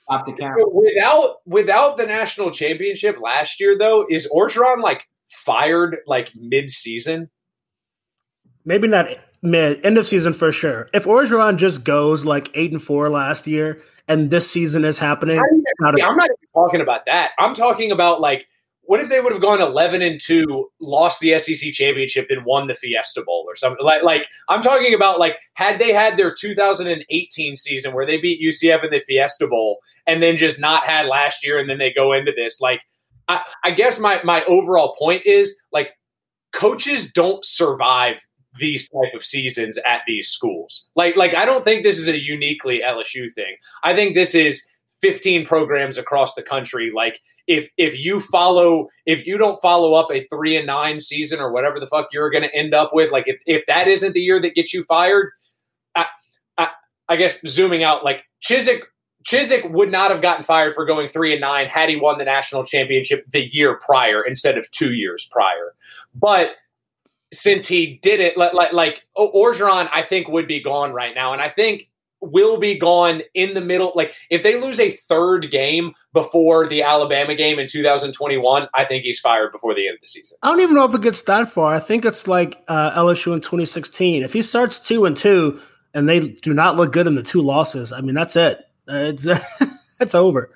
[0.10, 6.32] Stop the without without the national championship last year, though, is Orgeron like fired like
[6.34, 7.30] mid season?
[8.64, 9.10] Maybe not
[9.42, 10.90] mid end of season for sure.
[10.94, 15.42] If Orgeron just goes like eight and four last year, and this season is happening,
[15.82, 17.32] not a- I'm not even talking about that.
[17.38, 18.48] I'm talking about like,
[18.88, 22.68] what if they would have gone 11 and two, lost the SEC championship, and won
[22.68, 23.86] the Fiesta Bowl or something?
[23.86, 28.42] Like, like I'm talking about like had they had their 2018 season where they beat
[28.42, 31.92] UCF in the Fiesta Bowl, and then just not had last year, and then they
[31.92, 32.62] go into this.
[32.62, 32.82] Like,
[33.28, 35.90] I, I guess my my overall point is like,
[36.54, 38.26] coaches don't survive
[38.58, 40.88] these type of seasons at these schools.
[40.96, 43.58] Like, like I don't think this is a uniquely LSU thing.
[43.84, 44.68] I think this is
[45.02, 46.92] 15 programs across the country.
[46.94, 51.40] Like if if you follow if you don't follow up a three and nine season
[51.40, 54.14] or whatever the fuck you're going to end up with, like if if that isn't
[54.14, 55.32] the year that gets you fired,
[55.96, 56.06] I
[56.58, 56.70] I,
[57.10, 58.84] I guess zooming out, like Chizik.
[59.26, 62.24] Chizik would not have gotten fired for going three and nine had he won the
[62.24, 65.76] national championship the year prior instead of two years prior.
[66.16, 66.56] But
[67.34, 71.34] since he did it, like, like, like Orgeron, I think would be gone right now,
[71.34, 71.90] and I think
[72.22, 73.92] will be gone in the middle.
[73.96, 79.04] Like if they lose a third game before the Alabama game in 2021, I think
[79.04, 80.38] he's fired before the end of the season.
[80.42, 81.74] I don't even know if it gets that far.
[81.74, 84.24] I think it's like uh, LSU in 2016.
[84.24, 85.62] If he starts two and two,
[85.94, 88.60] and they do not look good in the two losses, I mean that's it.
[88.88, 89.28] It's
[90.00, 90.52] it's over.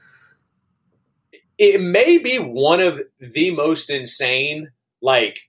[1.58, 4.72] It may be one of the most insane
[5.02, 5.40] like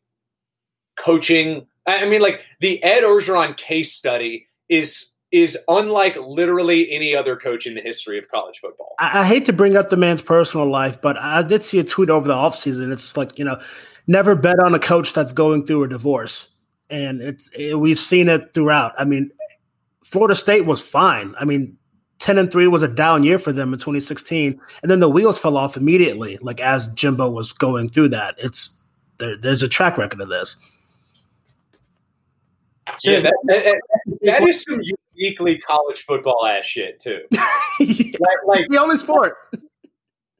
[0.96, 1.66] coaching.
[1.86, 7.66] I mean, like the Ed Orgeron case study is is unlike literally any other coach
[7.66, 8.94] in the history of college football.
[8.98, 11.84] I, I hate to bring up the man's personal life, but I did see a
[11.84, 12.92] tweet over the offseason.
[12.92, 13.58] It's like, you know,
[14.06, 16.50] never bet on a coach that's going through a divorce.
[16.90, 18.92] And it's it, we've seen it throughout.
[18.98, 19.30] I mean,
[20.04, 21.32] Florida State was fine.
[21.40, 21.78] I mean,
[22.18, 24.60] 10 and 3 was a down year for them in 2016.
[24.82, 28.34] And then the wheels fell off immediately, like as Jimbo was going through that.
[28.36, 28.78] It's
[29.18, 30.56] there, there's a track record of this.
[33.02, 33.80] Yeah, that, that,
[34.22, 34.78] that is some
[35.14, 37.20] uniquely college football ass shit too.
[37.80, 39.36] It's Like, like the only sport.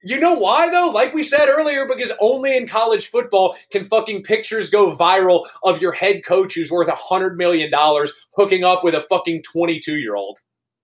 [0.04, 0.90] You know why though?
[0.92, 5.80] Like we said earlier, because only in college football can fucking pictures go viral of
[5.80, 9.96] your head coach who's worth a hundred million dollars hooking up with a fucking twenty-two
[9.98, 10.38] year old.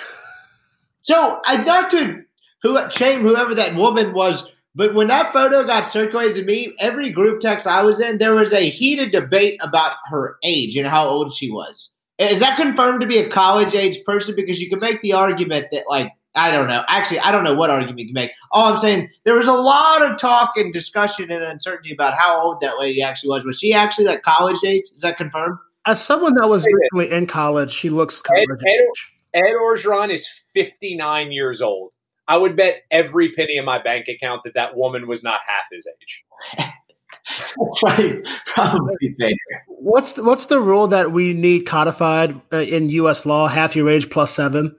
[1.03, 2.23] So I not to
[2.63, 7.11] who shame whoever that woman was, but when that photo got circulated to me, every
[7.11, 11.09] group text I was in, there was a heated debate about her age and how
[11.09, 11.95] old she was.
[12.21, 14.37] Is that confirmed to be a college age person?
[14.37, 16.85] Because you could make the argument that like I don't know.
[16.87, 18.31] Actually, I don't know what argument you can make.
[18.53, 22.41] All I'm saying, there was a lot of talk and discussion and uncertainty about how
[22.41, 23.45] old that lady actually was.
[23.45, 24.85] Was she actually like college age?
[24.95, 25.59] Is that confirmed?
[25.87, 29.15] As someone that was recently in college, she looks college Ed- Ed- age.
[29.33, 31.93] Ed Orgeron is fifty-nine years old.
[32.29, 35.65] I would bet every penny in my bank account that that woman was not half
[35.73, 36.25] his age.
[37.79, 39.33] Probably, probably fair.
[39.69, 43.25] What's the, what's the rule that we need codified uh, in U.S.
[43.27, 43.49] law?
[43.49, 44.77] Half your age plus seven.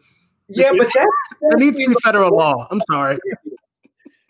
[0.47, 1.07] Yeah, but that,
[1.41, 2.67] It needs to be federal law.
[2.69, 3.17] I'm sorry.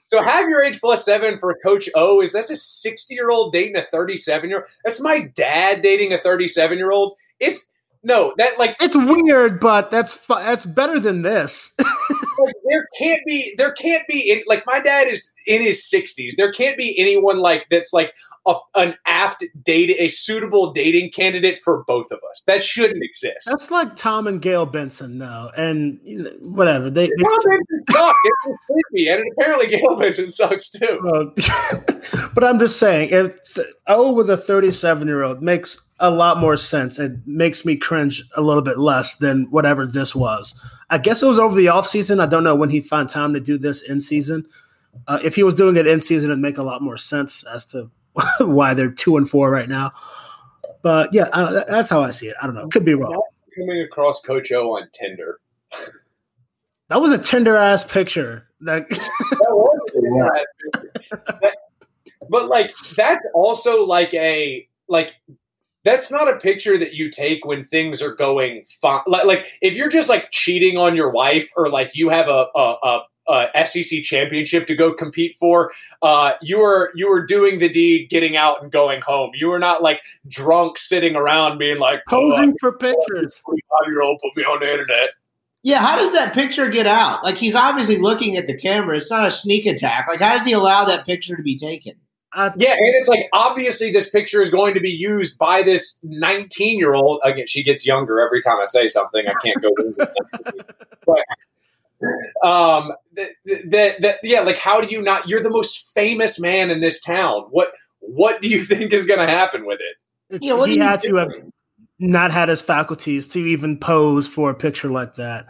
[0.07, 3.53] So have your age plus seven for Coach O is that's a sixty year old
[3.53, 4.69] dating a thirty seven year old.
[4.83, 7.15] That's my dad dating a thirty seven year old.
[7.39, 7.69] It's
[8.03, 11.73] no that like, It's weird, but that's fu- that's better than this.
[11.79, 16.35] like they're can't be there can't be any, like my dad is in his 60s
[16.35, 18.13] there can't be anyone like that's like
[18.47, 23.47] a, an apt date a suitable dating candidate for both of us that shouldn't exist
[23.49, 25.99] That's like Tom and Gail Benson, though, and
[26.41, 27.07] whatever they.
[27.07, 28.17] they Gail Benson sucked.
[28.45, 30.99] It's creepy, and apparently Gail Benson sucks too.
[32.33, 36.37] but I'm just saying, if O oh, with a 37 year old makes a lot
[36.37, 40.59] more sense, it makes me cringe a little bit less than whatever this was.
[40.89, 42.19] I guess it was over the off season.
[42.19, 44.45] I don't know when he'd find time to do this in season.
[45.07, 47.65] Uh, if he was doing it in season, it'd make a lot more sense as
[47.67, 47.89] to
[48.39, 49.91] why they're two and four right now.
[50.81, 52.35] But yeah, I, that's how I see it.
[52.41, 52.67] I don't know.
[52.67, 53.21] Could be wrong.
[53.57, 55.39] Coming across Coach O on Tinder.
[56.89, 58.47] That was a tender ass picture.
[58.61, 59.07] That That
[59.49, 60.01] was a
[60.71, 61.23] good picture.
[61.41, 61.55] That-
[62.29, 65.11] but like that's also like a like
[65.83, 69.01] that's not a picture that you take when things are going fine.
[69.07, 72.45] Like, like if you're just like cheating on your wife or like you have a
[72.55, 75.71] a, a, a SEC championship to go compete for,
[76.01, 79.31] uh, you were you were doing the deed, getting out and going home.
[79.33, 83.41] You were not like drunk sitting around being like posing for pictures.
[83.45, 85.09] Five year old put me on the internet.
[85.63, 87.23] Yeah, how does that picture get out?
[87.23, 88.97] Like he's obviously looking at the camera.
[88.97, 90.07] It's not a sneak attack.
[90.07, 91.93] Like how does he allow that picture to be taken?
[92.33, 95.99] I, Yeah, and it's like obviously this picture is going to be used by this
[96.03, 97.19] 19 year old.
[97.23, 99.23] Again, she gets younger every time I say something.
[99.27, 99.69] I can't go.
[101.05, 105.29] but um, that that yeah, like how do you not?
[105.29, 107.43] You're the most famous man in this town.
[107.49, 110.35] What what do you think is going to happen with it?
[110.35, 111.33] it's- Yeah, what he had to have
[111.99, 115.47] not had his faculties to even pose for a picture like that.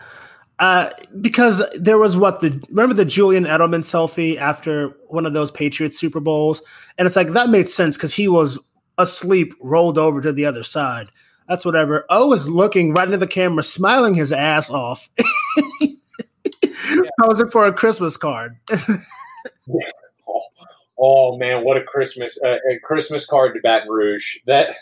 [0.62, 0.92] Uh,
[1.22, 6.00] because there was what the remember the Julian Edelman selfie after one of those Patriots
[6.00, 6.62] Super Bowls,
[7.00, 8.60] and it's like that made sense because he was
[9.00, 11.08] asleep, rolled over to the other side.
[11.50, 12.06] That's whatever.
[12.12, 15.10] O is looking right into the camera, smiling his ass off,
[17.20, 18.58] posing for a Christmas card.
[20.28, 20.42] Oh,
[21.00, 24.38] oh man, what a Christmas uh, a Christmas card to Baton Rouge.
[24.46, 24.76] That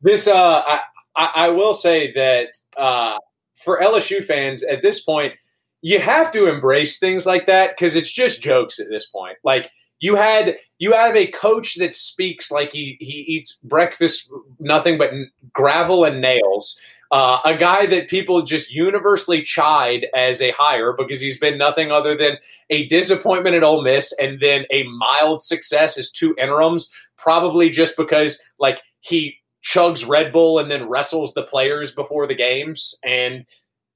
[0.00, 0.80] this uh, I,
[1.14, 3.18] I I will say that uh,
[3.64, 5.34] for LSU fans at this point,
[5.82, 9.36] you have to embrace things like that because it's just jokes at this point.
[9.44, 14.98] Like you had you have a coach that speaks like he he eats breakfast nothing
[14.98, 15.10] but
[15.52, 16.80] gravel and nails.
[17.12, 21.90] Uh, a guy that people just universally chide as a hire because he's been nothing
[21.90, 22.38] other than
[22.70, 27.96] a disappointment at Ole Miss and then a mild success as two interims, probably just
[27.96, 32.94] because like he chugs Red Bull and then wrestles the players before the games.
[33.04, 33.44] And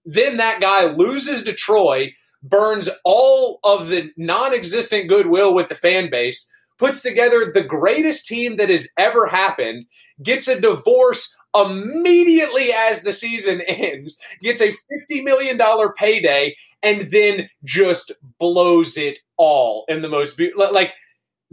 [0.05, 2.13] then that guy loses Troy,
[2.43, 8.27] burns all of the non existent goodwill with the fan base, puts together the greatest
[8.27, 9.87] team that has ever happened,
[10.23, 14.75] gets a divorce immediately as the season ends, gets a
[15.11, 15.59] $50 million
[15.97, 20.93] payday, and then just blows it all in the most be- like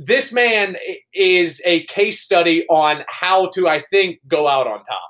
[0.06, 0.76] this man
[1.14, 5.10] is a case study on how to i think go out on top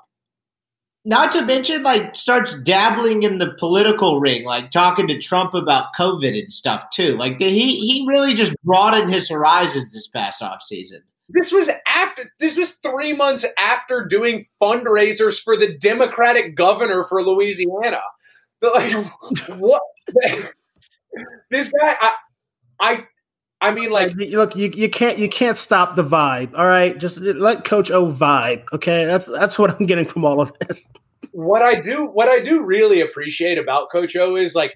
[1.04, 5.94] Not to mention, like, starts dabbling in the political ring, like talking to Trump about
[5.98, 7.18] COVID and stuff too.
[7.18, 11.02] Like, he he really just broadened his horizons this past off season.
[11.30, 17.24] this was after this was three months after doing fundraisers for the democratic governor for
[17.24, 18.02] louisiana
[18.60, 18.94] But, like
[19.60, 19.82] what
[21.52, 22.14] this guy i
[22.82, 23.04] i
[23.62, 26.52] i mean like look, you, you can't you can't stop the vibe.
[26.58, 28.64] All right, just let Coach O vibe.
[28.74, 30.88] Okay, that's that's what I'm getting from all of this.
[31.32, 34.74] what I do what I do really appreciate about Coach O is like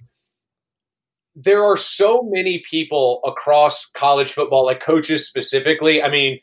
[1.35, 6.01] there are so many people across college football, like coaches specifically.
[6.01, 6.39] I mean,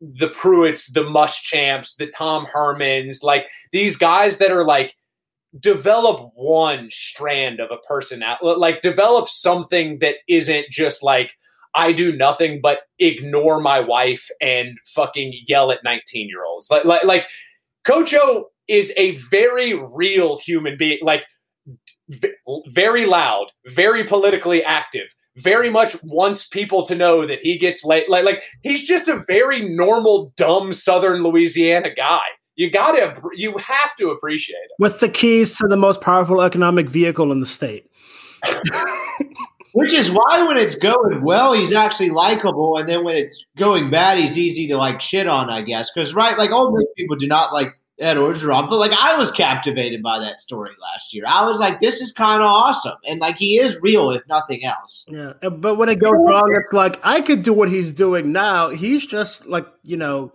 [0.00, 4.94] the Pruitts, the Muschamps, the Tom Hermans, like these guys that are like
[5.58, 11.32] develop one strand of a personality, like develop something that isn't just like
[11.74, 16.70] I do nothing but ignore my wife and fucking yell at 19 year olds.
[16.70, 17.28] Like, like, like
[17.84, 21.24] Coach O is a very real human being, like
[22.08, 22.34] v-
[22.68, 28.10] very loud, very politically active, very much wants people to know that he gets late.
[28.10, 32.20] Like, like he's just a very normal, dumb Southern Louisiana guy.
[32.56, 34.72] You gotta, you have to appreciate it.
[34.80, 37.88] With the keys to the most powerful economic vehicle in the state.
[39.72, 43.90] Which is why when it's going well, he's actually likable, and then when it's going
[43.90, 45.90] bad, he's easy to like shit on, I guess.
[45.92, 47.68] Because right, like all those people do not like
[48.00, 51.24] Ed Orgeron, but like I was captivated by that story last year.
[51.26, 54.64] I was like, this is kind of awesome, and like he is real, if nothing
[54.64, 55.06] else.
[55.08, 58.68] Yeah, but when it goes wrong, it's like I could do what he's doing now.
[58.68, 60.32] He's just like you know,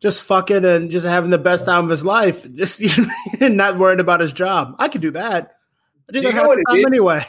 [0.00, 3.06] just fucking and just having the best time of his life, just you
[3.40, 4.74] know, not worried about his job.
[4.78, 5.56] I could do that.
[6.08, 7.24] I Do you know what it time anyway.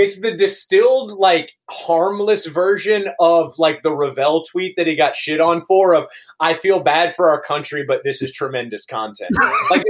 [0.00, 5.40] It's the distilled like harmless version of like the Rovell tweet that he got shit
[5.40, 6.06] on for of
[6.38, 9.30] I feel bad for our country, but this is tremendous content.
[9.70, 9.82] Like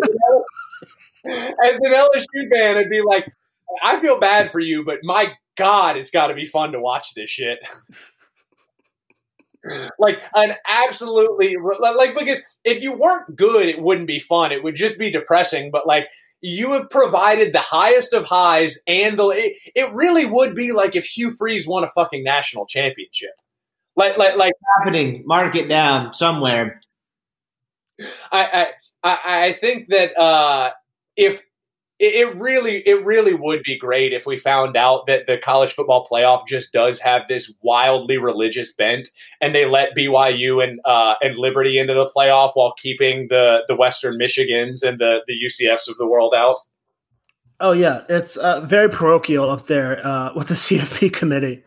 [1.62, 3.30] as an LSU fan, it'd be like,
[3.82, 7.12] I feel bad for you, but my God, it's got to be fun to watch
[7.12, 7.58] this shit.
[9.98, 10.54] like an
[10.84, 11.56] absolutely
[11.96, 14.52] like because if you weren't good, it wouldn't be fun.
[14.52, 15.70] It would just be depressing.
[15.70, 16.06] But like
[16.40, 20.94] you have provided the highest of highs, and the it, it really would be like
[20.94, 23.32] if Hugh Freeze won a fucking national championship.
[23.96, 25.22] Like like like happening.
[25.26, 26.80] Mark it down somewhere.
[28.30, 28.68] I
[29.02, 30.70] I I think that uh,
[31.16, 31.42] if
[32.00, 36.06] it really it really would be great if we found out that the college football
[36.08, 39.08] playoff just does have this wildly religious bent
[39.40, 43.74] and they let BYU and uh, and Liberty into the playoff while keeping the the
[43.74, 46.56] Western Michigans and the the UCFs of the world out.
[47.60, 51.64] Oh yeah, it's uh, very parochial up there uh, with the CFP committee.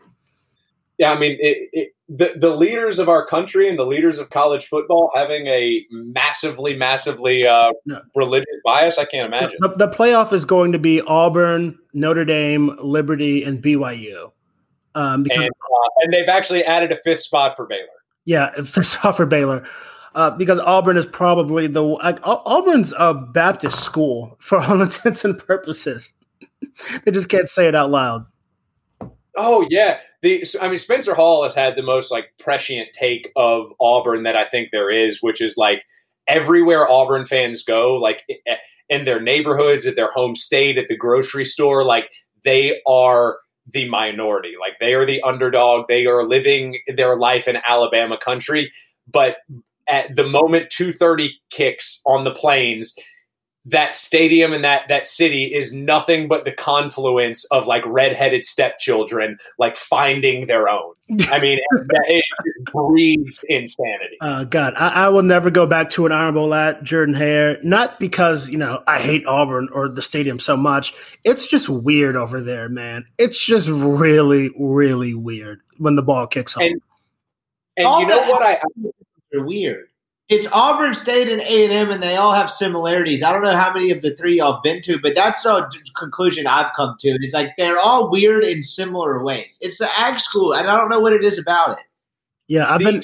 [0.98, 4.28] Yeah, I mean, it, it, the the leaders of our country and the leaders of
[4.28, 8.02] college football having a massively, massively uh, no.
[8.14, 9.58] religious bias, I can't imagine.
[9.60, 14.30] The, the, playoff is going to be Auburn, Notre Dame, Liberty, and BYU.
[14.94, 17.86] Um, because, and, uh, and they've actually added a fifth spot for Baylor.
[18.26, 19.64] Yeah, fifth spot for Baylor.
[20.14, 25.38] Uh, because Auburn is probably the like Auburn's a Baptist school for all intents and
[25.38, 26.12] purposes.
[27.04, 28.26] they just can't say it out loud.
[29.34, 33.72] Oh yeah, the I mean Spencer Hall has had the most like prescient take of
[33.80, 35.82] Auburn that I think there is, which is like
[36.28, 38.22] everywhere Auburn fans go, like
[38.88, 42.10] in their neighborhoods, at their home state, at the grocery store, like
[42.44, 43.38] they are
[43.72, 44.54] the minority.
[44.58, 45.86] Like they are the underdog.
[45.88, 48.72] They are living their life in Alabama country.
[49.10, 49.36] But
[49.88, 52.94] at the moment 230 kicks on the plains,
[53.64, 59.38] that stadium and that that city is nothing but the confluence of like redheaded stepchildren
[59.58, 60.94] like finding their own.
[61.30, 61.58] I mean,
[62.08, 62.24] it
[62.64, 64.16] breeds insanity.
[64.20, 67.58] Uh, God, I, I, will never go back to an Iron Bowl at Jordan Hare.
[67.62, 70.92] Not because you know I hate Auburn or the stadium so much.
[71.24, 73.06] It's just weird over there, man.
[73.18, 76.62] It's just really, really weird when the ball kicks off.
[76.64, 76.80] And,
[77.76, 78.42] and you know what?
[78.42, 78.60] I, I
[79.34, 79.86] weird
[80.32, 83.22] it's Auburn State and A and M, and they all have similarities.
[83.22, 86.46] I don't know how many of the three y'all been to, but that's the conclusion
[86.46, 87.18] I've come to.
[87.20, 89.58] It's like they're all weird in similar ways.
[89.60, 91.84] It's the ag school, and I don't know what it is about it.
[92.48, 93.02] Yeah, I've the, been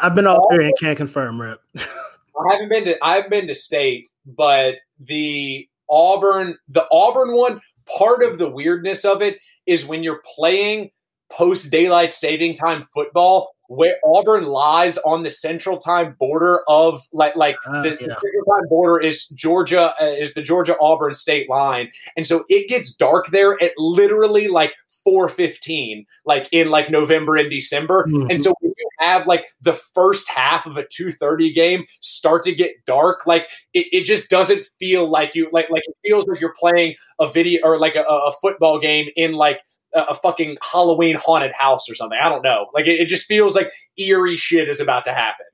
[0.00, 1.60] I've been all there and can't confirm, Rip.
[1.76, 7.60] I haven't been to I've been to state, but the Auburn the Auburn one,
[7.98, 10.90] part of the weirdness of it is when you're playing
[11.30, 17.36] post daylight saving time football where Auburn lies on the Central Time border of like
[17.36, 17.96] like uh, the, yeah.
[17.98, 22.44] the, Central Time border is Georgia uh, is the Georgia Auburn state line, and so
[22.48, 28.06] it gets dark there at literally like four fifteen, like in like November and December,
[28.08, 28.28] mm-hmm.
[28.28, 32.42] and so when you have like the first half of a two thirty game start
[32.42, 36.26] to get dark, like it, it just doesn't feel like you like like it feels
[36.26, 39.60] like you're playing a video or like a, a football game in like
[39.94, 42.18] a fucking Halloween haunted house or something.
[42.20, 42.66] I don't know.
[42.74, 45.46] Like it, it, just feels like eerie shit is about to happen.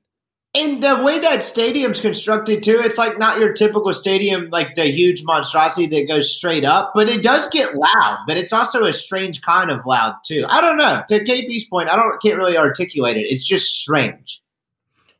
[0.55, 4.85] And the way that stadium's constructed too, it's like not your typical stadium, like the
[4.85, 8.23] huge monstrosity that goes straight up, but it does get loud.
[8.25, 10.45] But it's also a strange kind of loud too.
[10.47, 11.03] I don't know.
[11.09, 13.27] To KP's point, I don't can't really articulate it.
[13.29, 14.41] It's just strange.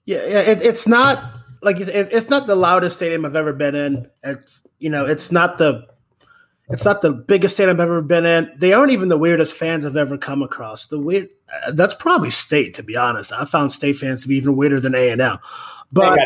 [0.06, 0.40] Yeah, yeah.
[0.40, 1.24] It, it's not
[1.62, 4.08] like it, it's not the loudest stadium I've ever been in.
[4.24, 5.86] It's you know, it's not the
[6.70, 8.52] it's not the biggest state I've ever been in.
[8.58, 10.88] They aren't even the weirdest fans I've ever come across.
[10.88, 11.30] The weird
[11.66, 13.32] uh, that's probably state to be honest.
[13.32, 15.38] I found state fans to be even weirder than A and M.
[15.94, 16.20] But,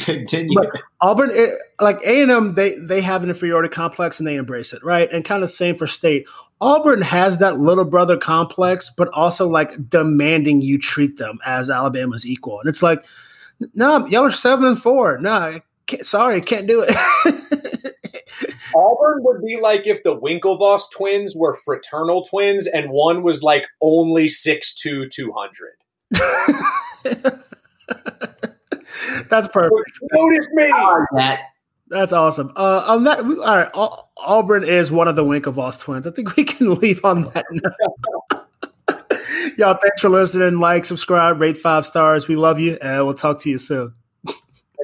[0.00, 0.58] continue.
[0.58, 1.50] But Auburn, it,
[1.80, 5.10] like A and M, they they have an inferiority complex and they embrace it, right?
[5.12, 6.26] And kind of same for state.
[6.62, 12.26] Auburn has that little brother complex, but also like demanding you treat them as Alabama's
[12.26, 12.60] equal.
[12.60, 13.04] And it's like,
[13.74, 15.18] no, nah, y'all are seven and four.
[15.18, 15.58] No, nah,
[16.02, 17.94] sorry, can't do it.
[18.74, 23.66] Auburn would be like if the Winklevoss twins were fraternal twins and one was like
[23.80, 25.72] only 6'2", 200.
[29.30, 30.00] That's perfect.
[30.12, 30.68] Notice me.
[31.12, 31.40] that.
[31.88, 32.52] That's awesome.
[32.54, 33.70] Uh, on that, all right.
[34.16, 36.06] Auburn is one of the Winklevoss twins.
[36.06, 38.46] I think we can leave on that note.
[39.58, 40.60] Y'all, thanks for listening.
[40.60, 42.28] Like, subscribe, rate five stars.
[42.28, 43.94] We love you, and we'll talk to you soon.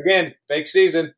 [0.03, 1.15] Again, fake season.